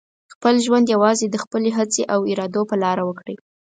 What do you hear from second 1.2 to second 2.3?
د خپلې هڅې او